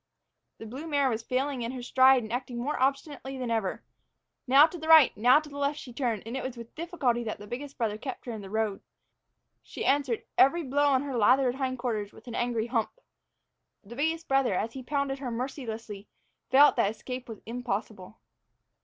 The 0.57 0.65
blue 0.65 0.87
mare 0.87 1.11
was 1.11 1.21
failing 1.21 1.61
in 1.61 1.73
her 1.73 1.83
stride 1.83 2.23
and 2.23 2.33
acting 2.33 2.57
more 2.57 2.81
obstinately 2.81 3.37
than 3.37 3.51
ever. 3.51 3.83
Now 4.47 4.65
to 4.65 4.79
the 4.79 4.87
right, 4.87 5.15
now 5.15 5.39
to 5.39 5.47
the 5.47 5.59
left, 5.59 5.77
she 5.77 5.93
turned, 5.93 6.23
and 6.25 6.35
it 6.35 6.41
was 6.43 6.57
with 6.57 6.73
difficulty 6.73 7.23
that 7.23 7.37
the 7.37 7.45
biggest 7.45 7.77
brother 7.77 7.99
kept 7.99 8.25
her 8.25 8.31
in 8.31 8.41
the 8.41 8.49
road. 8.49 8.81
She 9.61 9.85
answered 9.85 10.23
every 10.39 10.63
blow 10.63 10.87
on 10.87 11.03
her 11.03 11.15
lathered 11.15 11.53
hindquarters 11.53 12.13
with 12.13 12.25
an 12.27 12.33
angry 12.33 12.65
hump. 12.65 12.99
The 13.83 13.95
biggest 13.95 14.27
brother, 14.27 14.55
as 14.55 14.73
he 14.73 14.81
pounded 14.81 15.19
her 15.19 15.29
mercilessly, 15.29 16.07
felt 16.49 16.75
that 16.77 16.89
escape 16.89 17.29
was 17.29 17.39
impossible. 17.45 18.17